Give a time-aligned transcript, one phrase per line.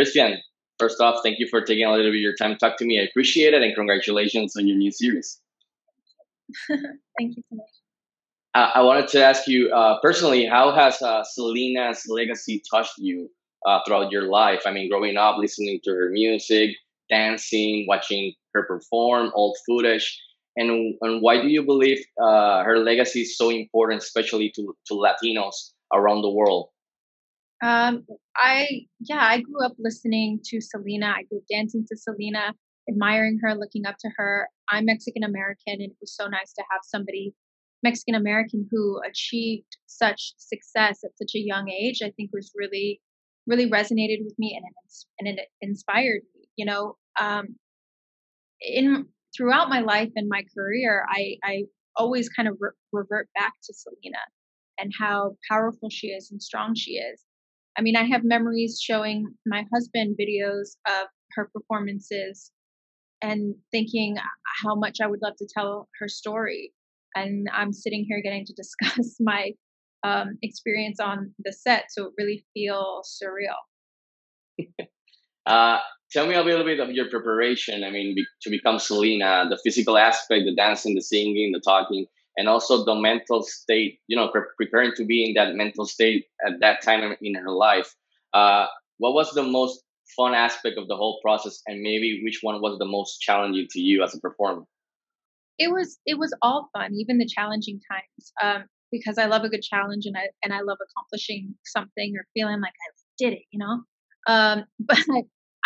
[0.00, 0.38] Christian,
[0.78, 2.84] first off, thank you for taking a little bit of your time to talk to
[2.86, 3.00] me.
[3.00, 5.40] I appreciate it, and congratulations on your new series.
[7.18, 7.66] thank you so much.
[8.54, 13.30] Uh, I wanted to ask you uh, personally, how has uh, Selena's legacy touched you
[13.66, 14.62] uh, throughout your life?
[14.66, 16.70] I mean, growing up, listening to her music,
[17.10, 20.20] dancing, watching her perform, old footage,
[20.56, 24.94] and and why do you believe uh, her legacy is so important, especially to to
[24.94, 26.70] Latinos around the world?
[27.62, 28.06] Um,
[28.36, 31.14] I yeah, I grew up listening to Selena.
[31.16, 32.54] I grew up dancing to Selena,
[32.88, 34.48] admiring her, looking up to her.
[34.70, 37.34] I'm Mexican American, and it was so nice to have somebody
[37.82, 42.00] Mexican American who achieved such success at such a young age.
[42.02, 43.00] I think was really
[43.46, 46.48] really resonated with me and it, and it inspired me.
[46.56, 47.56] You know, um,
[48.60, 51.64] in throughout my life and my career, I I
[51.96, 54.18] always kind of re- revert back to Selena
[54.78, 57.22] and how powerful she is and strong she is.
[57.78, 62.50] I mean, I have memories showing my husband videos of her performances
[63.22, 64.16] and thinking
[64.62, 66.72] how much I would love to tell her story.
[67.14, 69.52] And I'm sitting here getting to discuss my
[70.02, 73.58] um, experience on the set, so it really feels surreal.
[75.46, 75.78] uh,
[76.10, 77.84] tell me a little bit of your preparation.
[77.84, 82.06] I mean, be, to become Selena, the physical aspect, the dancing, the singing, the talking,
[82.40, 84.00] and also the mental state.
[84.08, 87.50] You know, pre- preparing to be in that mental state at that time in her
[87.50, 87.94] life.
[88.32, 88.66] Uh,
[88.96, 89.82] what was the most
[90.16, 93.80] fun aspect of the whole process, and maybe which one was the most challenging to
[93.80, 94.62] you as a performer?
[95.58, 99.50] It was it was all fun, even the challenging times, um, because I love a
[99.50, 102.88] good challenge and I and I love accomplishing something or feeling like I
[103.18, 103.82] did it, you know.
[104.26, 104.98] Um, but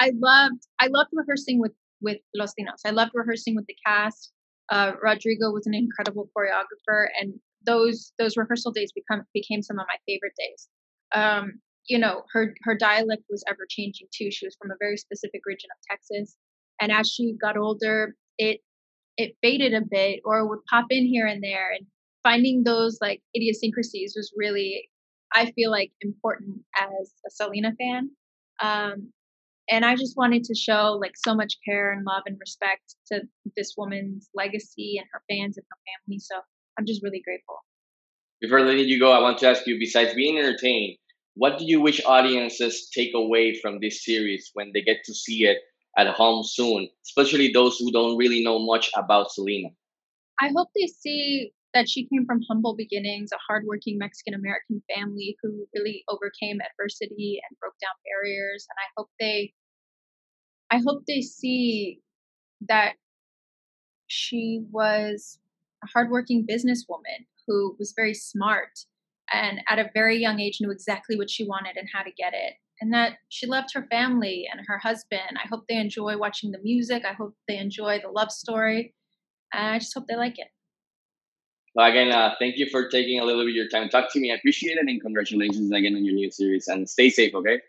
[0.00, 2.82] I loved I loved rehearsing with with Los Dinos.
[2.84, 4.32] I loved rehearsing with the cast.
[4.70, 7.34] Uh, Rodrigo was an incredible choreographer, and
[7.66, 10.68] those those rehearsal days become became some of my favorite days.
[11.14, 14.30] Um, you know, her her dialect was ever changing too.
[14.30, 16.36] She was from a very specific region of Texas,
[16.80, 18.60] and as she got older, it
[19.16, 21.70] it faded a bit or would pop in here and there.
[21.72, 21.86] And
[22.22, 24.88] finding those like idiosyncrasies was really,
[25.32, 28.10] I feel like, important as a Selena fan.
[28.62, 29.12] Um,
[29.70, 33.22] and I just wanted to show like so much care and love and respect to
[33.56, 36.18] this woman's legacy and her fans and her family.
[36.18, 36.36] So
[36.78, 37.56] I'm just really grateful.
[38.40, 40.98] Before letting you go, I want to ask you, besides being entertained,
[41.34, 45.44] what do you wish audiences take away from this series when they get to see
[45.44, 45.58] it
[45.96, 49.68] at home soon, especially those who don't really know much about Selena?
[50.40, 55.36] I hope they see that she came from humble beginnings, a hardworking Mexican American family
[55.42, 58.66] who really overcame adversity and broke down barriers.
[58.70, 59.52] And I hope they,
[60.70, 62.00] I hope they see
[62.68, 62.94] that
[64.06, 65.38] she was
[65.82, 68.70] a hardworking businesswoman who was very smart
[69.32, 72.34] and at a very young age knew exactly what she wanted and how to get
[72.34, 72.54] it.
[72.80, 75.38] And that she loved her family and her husband.
[75.42, 77.04] I hope they enjoy watching the music.
[77.04, 78.94] I hope they enjoy the love story.
[79.52, 80.48] And I just hope they like it.
[81.76, 84.20] Again, uh, thank you for taking a little bit of your time to talk to
[84.20, 84.30] me.
[84.32, 86.68] I appreciate it, and congratulations again on your new series.
[86.68, 87.60] And stay safe, okay?